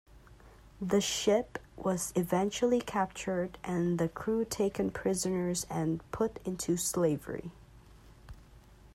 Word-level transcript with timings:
The 0.81 0.99
ship 0.99 1.59
was 1.77 2.11
eventually 2.15 2.81
captured 2.81 3.59
and 3.63 3.99
the 3.99 4.09
crew 4.09 4.43
taken 4.45 4.89
prisoners 4.89 5.67
and 5.69 6.01
put 6.09 6.39
into 6.43 6.75
slavery. 6.75 7.51